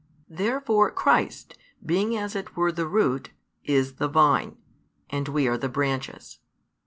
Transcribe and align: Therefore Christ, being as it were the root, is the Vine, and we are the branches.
Therefore 0.31 0.89
Christ, 0.89 1.59
being 1.85 2.17
as 2.17 2.35
it 2.35 2.55
were 2.57 2.71
the 2.71 2.87
root, 2.87 3.29
is 3.63 3.97
the 3.97 4.07
Vine, 4.07 4.57
and 5.11 5.27
we 5.27 5.47
are 5.47 5.59
the 5.59 5.69
branches. 5.69 6.39